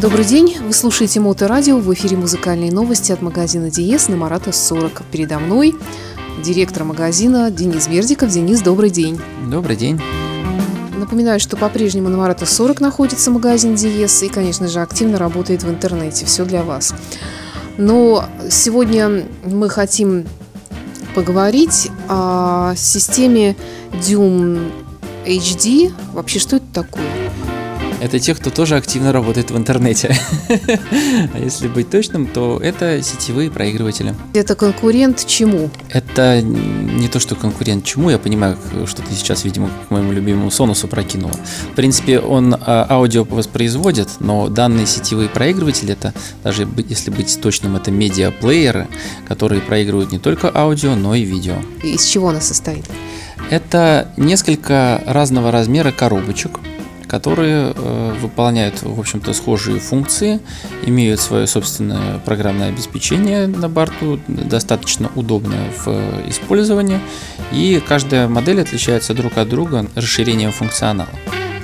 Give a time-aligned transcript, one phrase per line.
[0.00, 5.02] Добрый день, вы слушаете Моторадио, в эфире музыкальные новости от магазина Диес на Марата 40.
[5.12, 5.74] Передо мной
[6.42, 8.30] директор магазина Денис Бердиков.
[8.30, 9.20] Денис, добрый день.
[9.50, 10.00] Добрый день.
[10.96, 15.68] Напоминаю, что по-прежнему на Марата 40 находится магазин Диес и, конечно же, активно работает в
[15.68, 16.24] интернете.
[16.24, 16.94] Все для вас.
[17.76, 20.24] Но сегодня мы хотим
[21.14, 23.54] поговорить о системе
[23.92, 24.72] Doom
[25.26, 25.92] HD.
[26.14, 27.19] Вообще, что это такое?
[28.00, 30.16] Это те, кто тоже активно работает в интернете.
[31.32, 34.14] А если быть точным, то это сетевые проигрыватели.
[34.34, 35.70] Это конкурент чему?
[35.88, 38.10] Это не то, что конкурент чему.
[38.10, 41.34] Я понимаю, что ты сейчас, видимо, к моему любимому Сонусу прокинула.
[41.72, 47.76] В принципе, он а, аудио воспроизводит, но данные сетевые проигрыватели, это даже если быть точным,
[47.76, 48.88] это медиаплееры,
[49.28, 51.56] которые проигрывают не только аудио, но и видео.
[51.82, 52.84] Из чего она состоит?
[53.50, 56.60] Это несколько разного размера коробочек,
[57.10, 60.40] которые э, выполняют, в общем-то, схожие функции,
[60.86, 67.00] имеют свое собственное программное обеспечение на борту, достаточно удобное в использовании,
[67.50, 71.10] и каждая модель отличается друг от друга расширением функционала.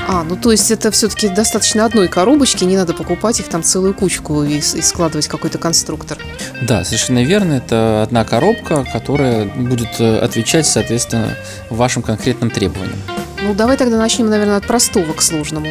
[0.09, 3.95] А, ну то есть это все-таки достаточно одной коробочки, не надо покупать их там целую
[3.95, 6.19] кучку и, и складывать какой-то конструктор.
[6.63, 7.55] Да, совершенно верно.
[7.55, 11.37] Это одна коробка, которая будет э, отвечать, соответственно,
[11.71, 12.99] вашим конкретным требованиям.
[13.43, 15.69] Ну, давай тогда начнем, наверное, от простого к сложному.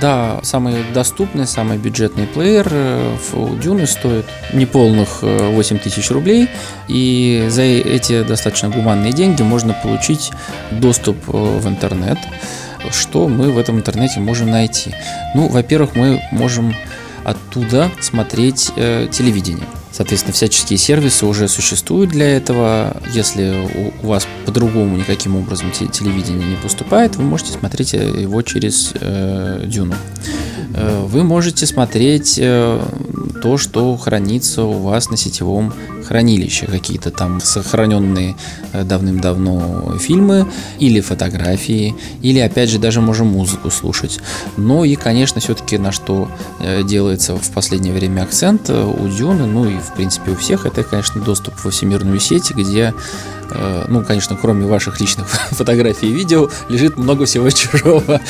[0.00, 6.48] Да, самый доступный, самый бюджетный плеер э, у Дюны стоит неполных 8 э, тысяч рублей.
[6.88, 10.32] И за эти достаточно гуманные деньги можно получить
[10.72, 12.18] доступ э, в интернет.
[12.90, 14.94] Что мы в этом интернете можем найти?
[15.34, 16.74] Ну, во-первых, мы можем
[17.24, 19.66] оттуда смотреть э, телевидение.
[19.94, 23.00] Соответственно, всяческие сервисы уже существуют для этого.
[23.12, 29.62] Если у вас по-другому никаким образом телевидение не поступает, вы можете смотреть его через э,
[29.66, 29.94] Дюну.
[30.74, 32.82] Э, вы можете смотреть э,
[33.42, 35.72] то, что хранится у вас на сетевом
[36.06, 38.36] хранилище, какие-то там сохраненные
[38.72, 40.46] э, давным-давно фильмы
[40.78, 44.18] или фотографии, или опять же даже можем музыку слушать.
[44.56, 46.28] Но и, конечно, все-таки на что
[46.84, 51.20] делается в последнее время акцент у Дюны, ну и в принципе у всех, это, конечно,
[51.20, 52.94] доступ во всемирную сеть, где
[53.88, 58.20] ну, конечно, кроме ваших личных фотографий и видео, лежит много всего чужого,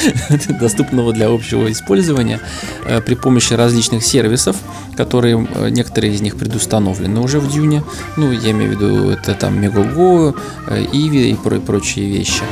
[0.61, 2.41] доступного для общего использования
[2.85, 4.57] э, при помощи различных сервисов,
[4.97, 7.83] которые э, некоторые из них предустановлены уже в Дюне.
[8.17, 10.37] Ну, я имею в виду, это там Megogo,
[10.93, 12.43] Иви и прочие вещи.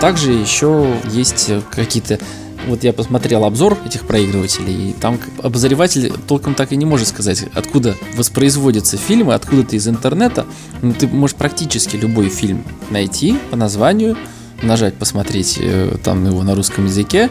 [0.00, 2.18] Также еще есть какие-то
[2.66, 7.44] вот я посмотрел обзор этих проигрывателей, и там обозреватель толком так и не может сказать,
[7.54, 10.46] откуда воспроизводятся фильмы, откуда-то из интернета.
[10.82, 14.16] Ну, ты можешь практически любой фильм найти по названию,
[14.62, 17.30] нажать посмотреть э, там его на русском языке,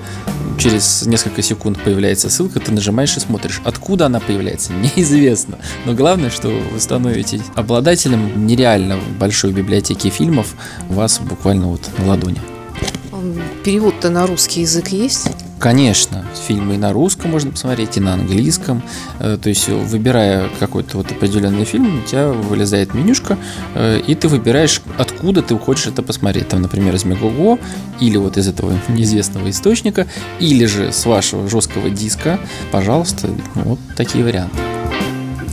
[0.58, 3.62] через несколько секунд появляется ссылка, ты нажимаешь и смотришь.
[3.64, 5.60] Откуда она появляется, неизвестно.
[5.86, 10.56] Но главное, что вы становитесь обладателем нереально большой библиотеки фильмов
[10.90, 12.40] у вас буквально вот на ладони.
[13.64, 15.30] Перевод-то на русский язык есть?
[15.60, 18.82] Конечно, фильмы и на русском можно посмотреть, и на английском.
[19.20, 23.38] Э, то есть, выбирая какой-то вот определенный фильм, у тебя вылезает менюшка,
[23.76, 26.48] э, и ты выбираешь, откуда ты хочешь это посмотреть.
[26.48, 27.60] Там, например, из Мегого,
[28.00, 30.08] или вот из этого неизвестного источника,
[30.40, 32.40] или же с вашего жесткого диска.
[32.72, 34.58] Пожалуйста, вот такие варианты.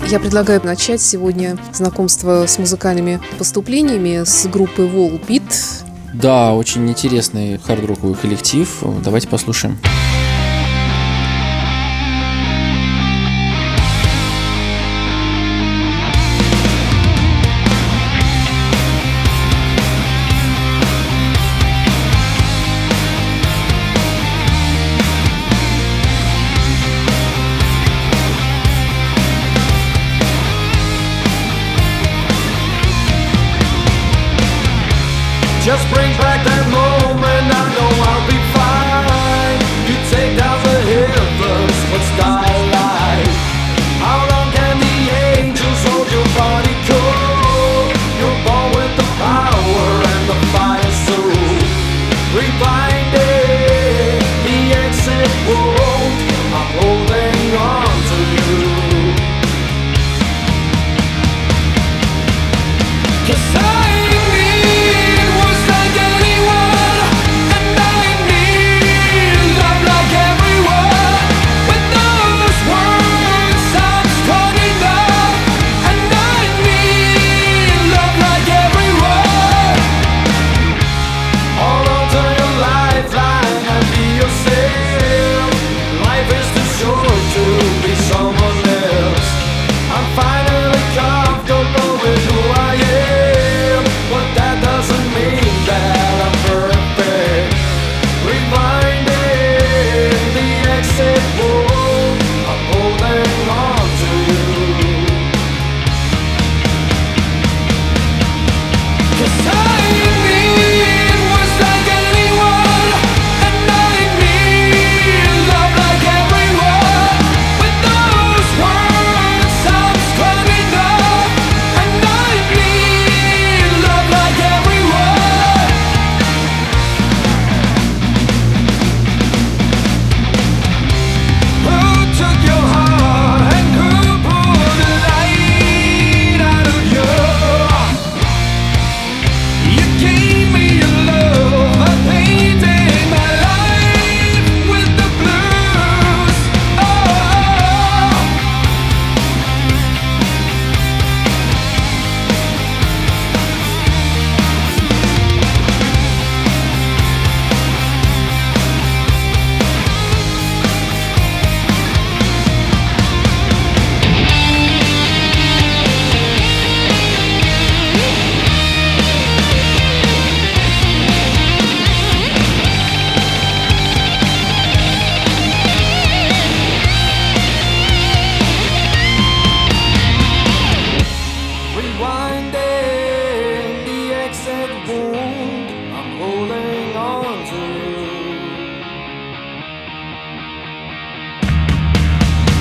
[0.09, 5.85] Я предлагаю начать сегодня знакомство с музыкальными поступлениями с группы Volbeat.
[6.21, 8.83] Да, очень интересный хард-роковый коллектив.
[9.05, 9.79] Давайте послушаем.
[9.85, 10.06] Just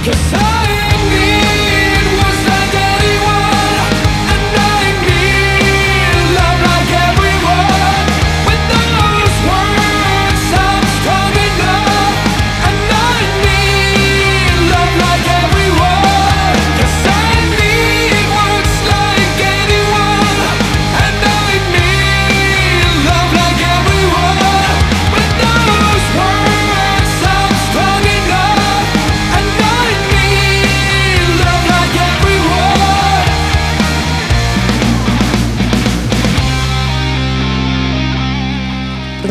[0.05, 0.54] Cause I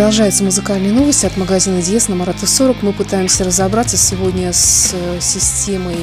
[0.05, 2.83] Продолжается музыкальные новости от магазина Диес на Марата 40.
[2.83, 5.97] Мы пытаемся разобраться сегодня с э, системой,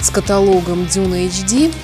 [0.00, 1.74] с каталогом Duna HD.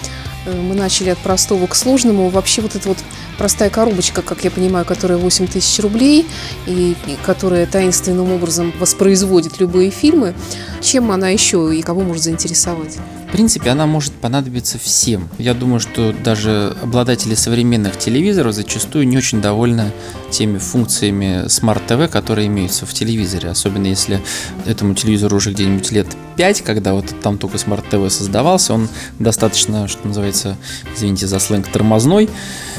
[0.47, 2.29] Э, мы начали от простого к сложному.
[2.29, 2.99] Вообще вот эта вот
[3.39, 6.29] простая коробочка, как я понимаю, которая 8 тысяч рублей
[6.67, 6.95] и
[7.27, 10.33] которая таинственным образом воспроизводит любые фильмы,
[10.81, 12.99] чем она еще и кого может заинтересовать?
[13.35, 15.29] Принципе, она может понадобиться всем.
[15.39, 19.91] Я думаю, что даже обладатели современных телевизоров зачастую не очень довольны
[20.31, 23.49] теми функциями Smart TV, которые имеются в телевизоре.
[23.49, 24.23] Особенно если
[24.67, 28.89] этому телевизору уже где-нибудь лет 5, когда вот там только Smart TV создавался, он
[29.19, 30.57] достаточно, что называется,
[30.95, 32.31] извините за сленг, тормозной,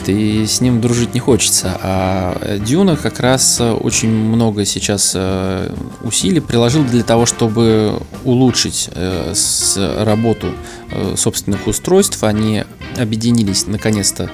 [0.10, 1.78] и с ним дружить не хочется.
[1.82, 5.74] А Дюна как раз очень много сейчас э,
[6.04, 9.34] усилий приложил для того, чтобы улучшить э,
[10.04, 10.48] работу
[10.92, 12.24] э, собственных устройств.
[12.24, 12.64] Они
[12.98, 14.30] объединились наконец-то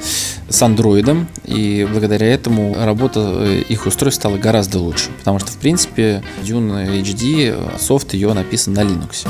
[0.49, 5.57] с андроидом, и благодаря этому работа э, их устройств стала гораздо лучше, потому что, в
[5.57, 9.27] принципе, Dune HD, э, софт ее написан на Linux.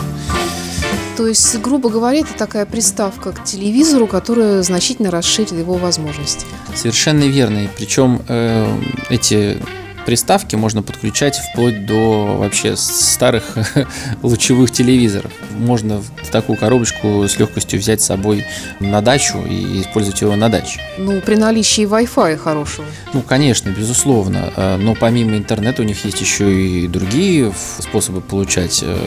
[1.21, 6.47] То есть, грубо говоря, это такая приставка к телевизору, которая значительно расширит его возможности.
[6.73, 7.65] Совершенно верно.
[7.65, 8.67] И причем э,
[9.11, 9.59] эти
[10.07, 13.55] приставки можно подключать вплоть до вообще старых
[14.23, 15.31] лучевых телевизоров.
[15.51, 16.01] Можно
[16.31, 18.43] такую коробочку с легкостью взять с собой
[18.79, 20.79] на дачу и использовать его на даче.
[20.97, 22.87] Ну, при наличии Wi-Fi хорошего.
[23.13, 24.51] Ну, конечно, безусловно.
[24.55, 28.97] А, но помимо интернета у них есть еще и другие способы получать э,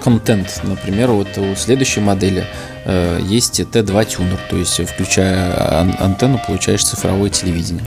[0.00, 0.60] контент.
[0.64, 2.44] Например, вот у следующей модели
[2.84, 7.84] э, есть T2 тюнер, то есть включая антенну получаешь цифровое телевидение.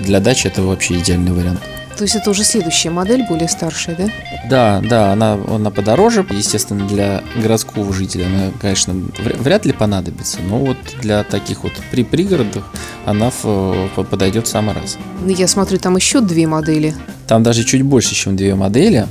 [0.00, 1.60] Для дачи это вообще идеальный вариант.
[1.96, 4.08] То есть это уже следующая модель, более старшая, да?
[4.48, 6.26] Да, да, она, она подороже.
[6.28, 8.94] Естественно, для городского жителя она, конечно,
[9.38, 12.64] вряд ли понадобится, но вот для таких вот при пригородах
[13.06, 14.98] она подойдет в самый раз.
[15.22, 16.94] Ну, я смотрю, там еще две модели.
[17.28, 19.06] Там даже чуть больше, чем две модели.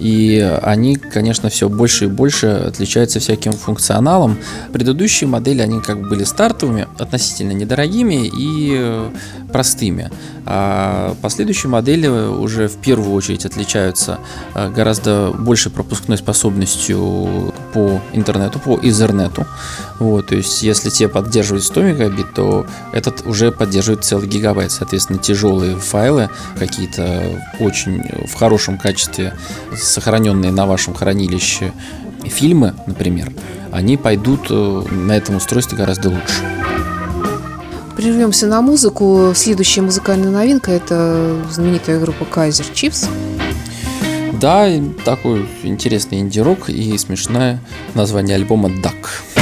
[0.00, 4.38] И они, конечно, все больше и больше отличаются всяким функционалом.
[4.72, 9.10] Предыдущие модели, они как бы были стартовыми, относительно недорогими и э,
[9.52, 10.10] простыми.
[10.50, 14.18] А последующие модели уже в первую очередь отличаются
[14.54, 19.46] э, гораздо большей пропускной способностью по интернету, по изернету.
[19.98, 24.72] Вот, то есть, если те поддерживают 100 мегабит, то этот уже поддерживает целый гигабайт.
[24.72, 29.34] Соответственно, тяжелые файлы, какие-то очень в хорошем качестве
[29.88, 31.72] сохраненные на вашем хранилище
[32.24, 33.32] фильмы, например,
[33.72, 36.42] они пойдут э, на этом устройстве гораздо лучше.
[37.96, 39.32] Прервемся на музыку.
[39.34, 43.08] Следующая музыкальная новинка– это знаменитая группа Kaiser Chiefs.
[44.40, 44.68] Да,
[45.04, 47.60] такой интересный инди-рок и смешное
[47.94, 49.37] название альбома «Duck».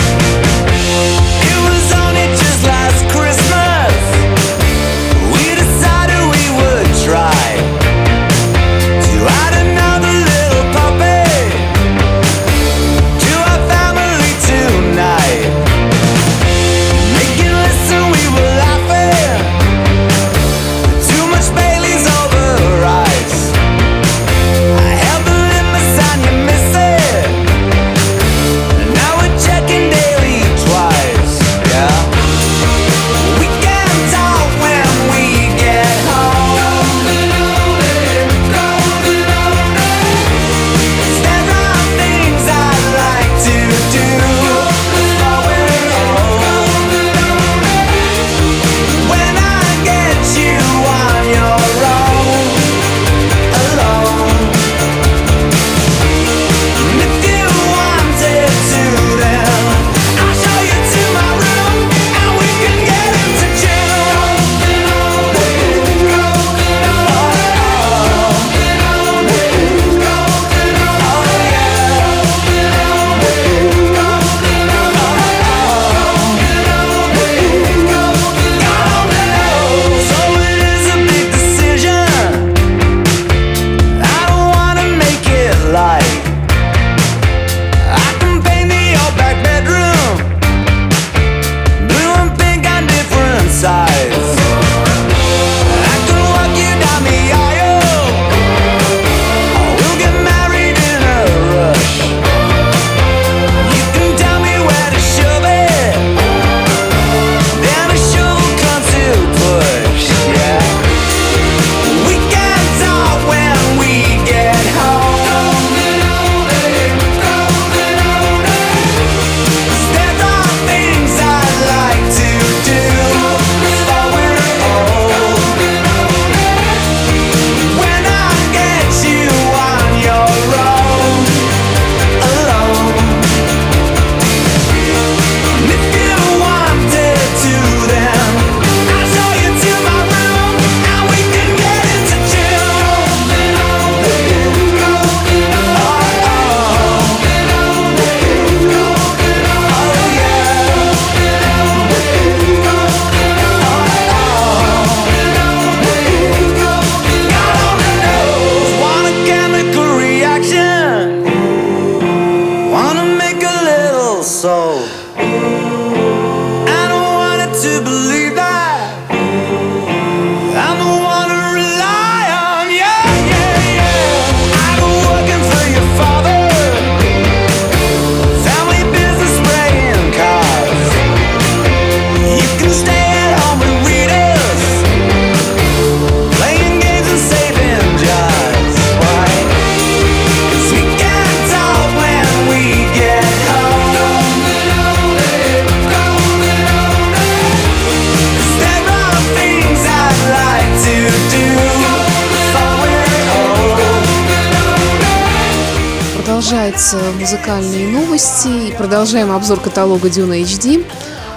[206.76, 210.85] Продолжаются музыкальные новости и продолжаем обзор каталога Дюна HD.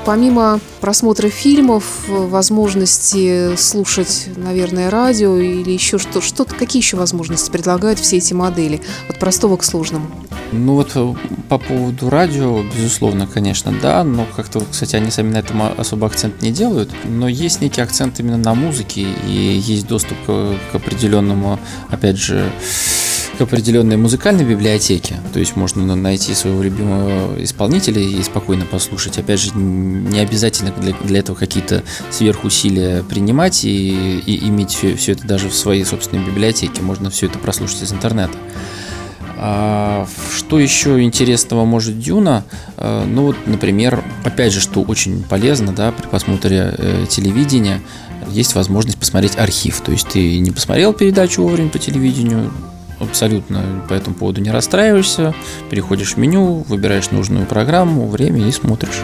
[0.05, 7.99] Помимо просмотра фильмов, возможности слушать, наверное, радио или еще что, что какие еще возможности предлагают
[7.99, 10.07] все эти модели от простого к сложному?
[10.51, 11.13] Ну вот э,
[11.47, 16.41] по поводу радио, безусловно, конечно, да, но как-то, кстати, они сами на этом особо акцент
[16.41, 22.17] не делают, но есть некий акцент именно на музыке и есть доступ к, определенному, опять
[22.17, 22.51] же,
[23.41, 25.19] определенной музыкальной библиотеке.
[25.33, 29.17] То есть можно найти своего любимого исполнителя и спокойно послушать.
[29.17, 35.13] Опять же, не обязательно для, для этого какие-то сверхусилия принимать и, и иметь все, все
[35.13, 36.81] это даже в своей собственной библиотеке.
[36.81, 38.37] Можно все это прослушать из интернета.
[39.41, 40.05] А,
[40.35, 42.43] что еще интересного может Дюна?
[42.75, 47.81] А, ну вот, например, опять же, что очень полезно, да, при просмотре э, телевидения,
[48.27, 49.79] есть возможность посмотреть архив.
[49.81, 52.51] То есть ты не посмотрел передачу вовремя по телевидению,
[52.99, 55.33] абсолютно по этому поводу не расстраиваешься,
[55.69, 59.01] переходишь в меню, выбираешь нужную программу, время и смотришь.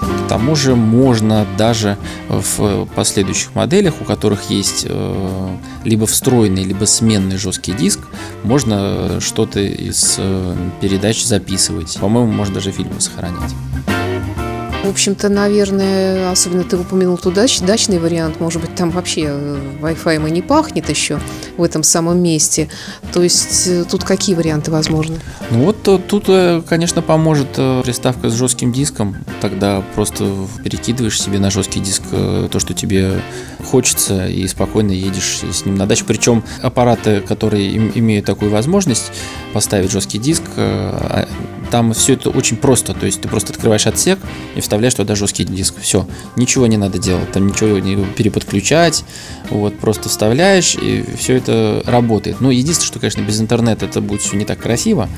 [0.00, 6.86] К тому же можно даже в последующих моделях, у которых есть э, либо встроенный, либо
[6.86, 8.00] сменный жесткий диск,
[8.42, 11.98] можно что-то из э, передач записывать.
[12.00, 13.54] По-моему, можно даже фильмы сохранять.
[14.84, 19.58] В общем-то, наверное, особенно ты упомянул ту дач, дачный вариант, может быть, там вообще э,
[19.80, 21.18] Wi-Fi и не пахнет еще
[21.56, 22.68] в этом самом месте.
[23.12, 25.18] То есть э, тут какие варианты возможны?
[25.50, 26.28] Ну вот э, тут,
[26.66, 27.48] конечно, поможет
[27.84, 29.16] приставка с жестким диском.
[29.40, 30.30] Тогда просто
[30.62, 33.20] перекидываешь себе на жесткий диск то, что тебе
[33.64, 36.04] хочется, и спокойно едешь с ним на дачу.
[36.06, 39.12] Причем аппараты, которые имеют такую возможность
[39.52, 41.26] поставить жесткий диск, а,
[41.74, 42.94] там все это очень просто.
[42.94, 44.20] То есть ты просто открываешь отсек
[44.54, 45.74] и вставляешь туда жесткий диск.
[45.80, 49.02] Все, ничего не надо делать, там ничего не переподключать.
[49.50, 52.36] Вот, просто вставляешь, и все это работает.
[52.40, 55.08] Ну, единственное, что, конечно, без интернета это будет все не так красиво.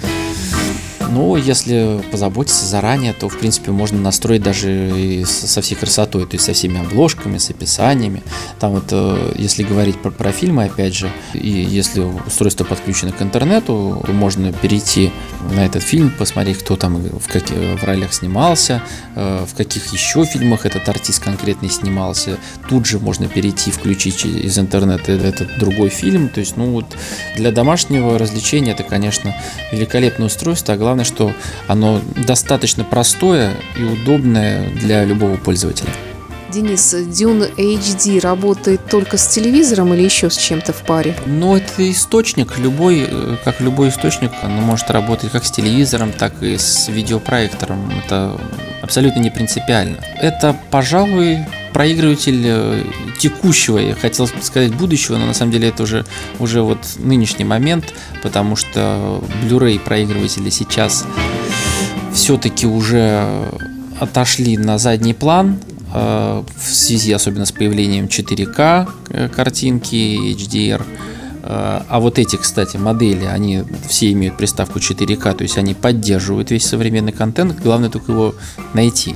[1.11, 6.35] Ну, если позаботиться заранее, то, в принципе, можно настроить даже и со всей красотой, то
[6.35, 8.23] есть со всеми обложками, с описаниями.
[8.59, 13.23] Там вот, э, если говорить про, про фильмы, опять же, и если устройство подключено к
[13.23, 15.13] интернету, то можно перейти
[15.55, 18.83] на этот фильм, посмотреть, кто там в, каких, в ролях снимался,
[19.15, 22.39] э, в каких еще фильмах этот артист конкретный снимался.
[22.69, 26.29] Тут же можно перейти, включить из интернета этот другой фильм.
[26.29, 26.97] То есть, ну вот,
[27.37, 29.35] для домашнего развлечения это, конечно,
[29.73, 31.33] великолепное устройство, а главное главное, что
[31.69, 35.91] оно достаточно простое и удобное для любого пользователя.
[36.53, 41.15] Денис, Dune HD работает только с телевизором или еще с чем-то в паре?
[41.27, 42.57] Ну, это источник.
[42.59, 47.93] Любой, э, как любой источник, оно может работать как с телевизором, так и с видеопроектором.
[48.05, 48.41] Это
[48.81, 49.97] абсолютно не принципиально.
[50.23, 51.41] Это, пожалуй,
[51.77, 52.85] проигрыватель э,
[53.19, 56.07] текущего, я хотел сказать будущего, но на самом деле это уже,
[56.39, 57.93] уже вот нынешний момент,
[58.23, 61.05] потому что Blu-ray проигрыватели сейчас
[62.15, 63.29] все-таки уже
[64.01, 65.59] отошли на задний план,
[65.93, 70.83] э, в связи особенно с появлением 4К э, картинки, HDR,
[71.49, 76.67] а вот эти, кстати, модели, они все имеют приставку 4К, то есть они поддерживают весь
[76.67, 78.35] современный контент, главное только его
[78.75, 79.15] найти.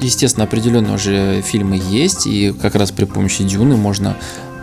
[0.00, 4.16] Естественно, определенно уже фильмы есть, и как раз при помощи Дюны можно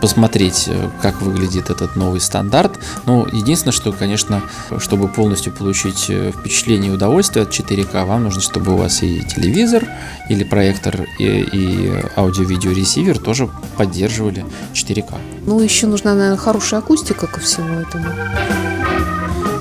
[0.04, 2.78] посмотреть, э, как выглядит этот новый стандарт.
[3.06, 4.42] Но единственное, что, конечно,
[4.76, 9.22] чтобы полностью получить э, впечатление и удовольствие от 4К, вам нужно, чтобы у вас и
[9.22, 9.88] телевизор,
[10.28, 15.14] или проектор, и, и аудио-видео-ресивер тоже поддерживали 4К.
[15.46, 18.04] Ну, еще нужна, наверное, хорошая акустика ко всему этому.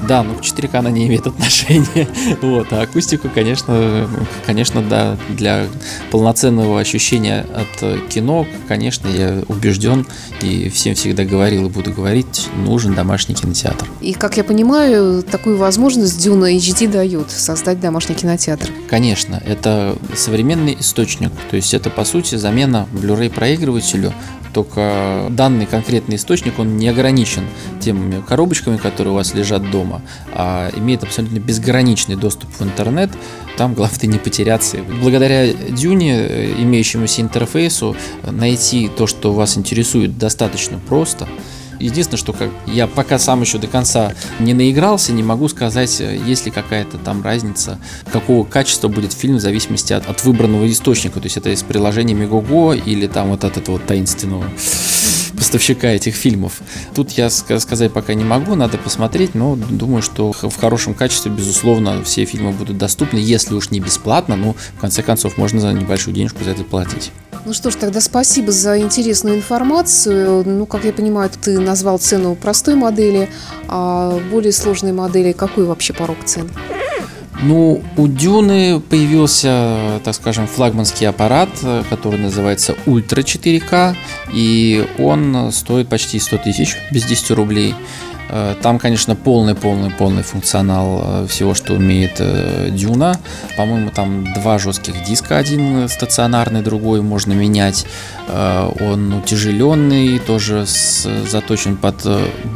[0.07, 2.07] Да, ну к 4К она не имеет отношения.
[2.41, 4.07] вот, а акустику, конечно,
[4.45, 5.67] конечно, да, для
[6.11, 10.05] полноценного ощущения от кино, конечно, я убежден
[10.41, 13.87] и всем всегда говорил и буду говорить, нужен домашний кинотеатр.
[14.01, 18.69] И, как я понимаю, такую возможность Дюна HD дают создать домашний кинотеатр.
[18.89, 24.13] Конечно, это современный источник, то есть это, по сути, замена Blu-ray проигрывателю
[24.53, 27.43] только данный конкретный источник, он не ограничен
[27.81, 29.92] теми коробочками, которые у вас лежат дома,
[30.33, 33.11] а имеет абсолютно безграничный доступ в интернет.
[33.57, 34.77] Там главное не потеряться.
[35.01, 41.27] Благодаря Дюне, э, имеющемуся интерфейсу, найти то, что вас интересует, достаточно просто.
[41.79, 46.17] Единственное, что как я пока сам еще до конца не наигрался, не могу сказать, э,
[46.25, 47.77] есть ли какая-то там разница,
[48.11, 51.19] какого качества будет фильм в зависимости от, от выбранного источника.
[51.19, 54.45] То есть это из приложения Мегого или там вот от этого таинственного
[55.43, 56.61] поставщика этих фильмов.
[56.95, 62.01] Тут я сказать пока не могу, надо посмотреть, но думаю, что в хорошем качестве, безусловно,
[62.05, 66.15] все фильмы будут доступны, если уж не бесплатно, но в конце концов можно за небольшую
[66.15, 67.11] денежку за это платить.
[67.45, 70.43] Ну что ж, тогда спасибо за интересную информацию.
[70.45, 73.29] Ну, как я понимаю, ты назвал цену простой модели,
[73.67, 76.49] а более сложной модели какой вообще порог цен?
[77.41, 81.49] Ну, у Дюны появился, так скажем, флагманский аппарат,
[81.89, 83.95] который называется Ультра 4К,
[84.33, 87.75] и он стоит почти 100 тысяч, без 10 рублей.
[88.35, 93.15] Э, там, конечно, полный-полный-полный функционал э, всего, что умеет э, Дюна.
[93.57, 97.85] По-моему, там два жестких диска, один стационарный, другой можно менять.
[98.27, 102.07] Он утяжеленный, тоже заточен под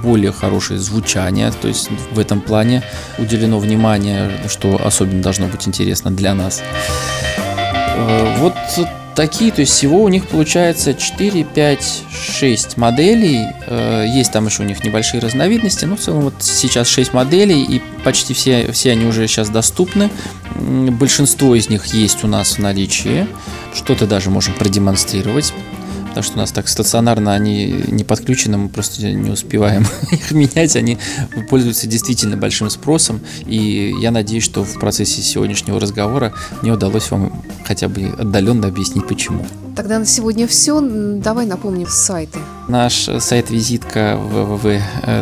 [0.02, 1.52] более хорошее звучание.
[1.52, 2.84] То есть в этом плане
[3.20, 6.63] уделено внимание, что особенно должно быть интересно для нас.
[8.40, 8.56] Вот
[9.17, 13.47] такие, то есть всего у них получается 4, 5, 6 моделей.
[13.65, 17.63] Э, есть там еще у них небольшие разновидности, но в целом вот сейчас 6 моделей,
[17.63, 20.12] и почти все, все они уже сейчас доступны.
[20.56, 23.27] Большинство из них есть у нас в наличии.
[23.73, 25.51] Что-то даже можем продемонстрировать
[26.17, 30.75] потому что у нас так стационарно они не подключены, мы просто не успеваем их менять,
[30.75, 30.97] они
[31.47, 37.43] пользуются действительно большим спросом, и я надеюсь, что в процессе сегодняшнего разговора мне удалось вам
[37.65, 39.45] хотя бы отдаленно объяснить, почему.
[39.78, 40.82] Тогда на сегодня все.
[40.82, 42.40] Давай напомним сайты.
[42.68, 45.22] Наш сайт-визитка www.ds.spb.ru,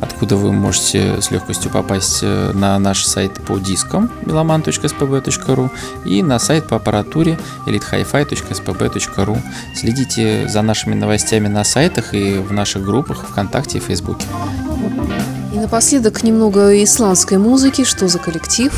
[0.00, 5.70] откуда вы можете с легкостью попасть э, на наш сайт по дискам meloman.spb.ru
[6.04, 9.38] и на сайт по аппаратуре elitehifi.spb.ru.
[9.76, 14.26] Следите за нашими новостями на сайтах и в наших группах ВКонтакте и Фейсбуке.
[15.54, 17.84] И напоследок немного исландской музыки.
[17.84, 18.72] Что за коллектив?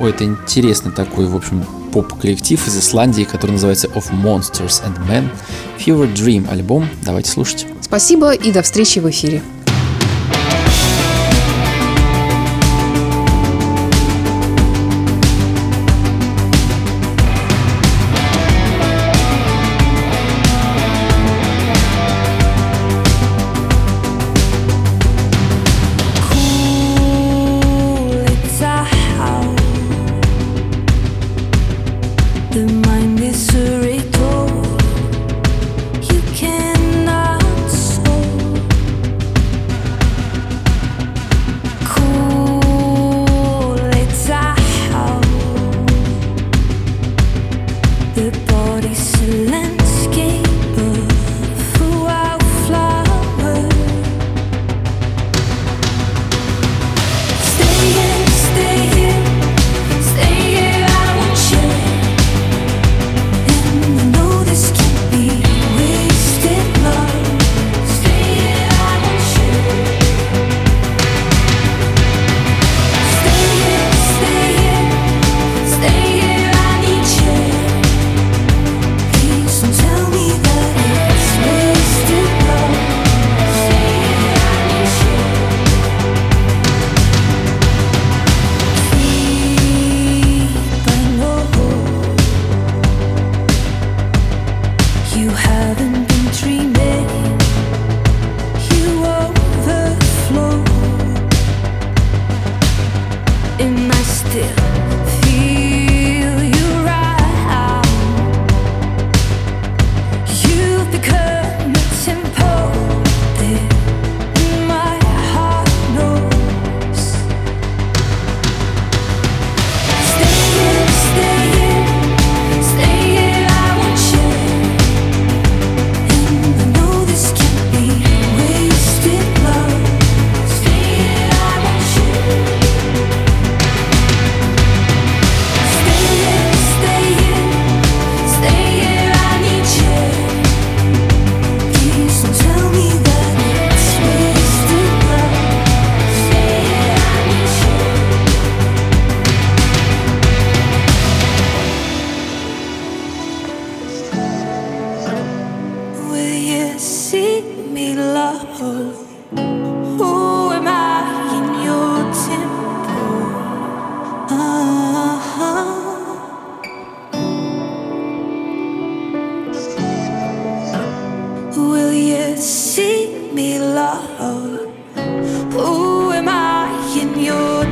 [0.00, 5.28] Ой, это интересный такой, в общем, поп-коллектив из Исландии, который называется Of Monsters and Men.
[5.78, 6.88] Fever Dream альбом.
[7.02, 7.66] Давайте слушать.
[7.80, 9.42] Спасибо и до встречи в эфире.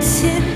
[0.00, 0.47] 谢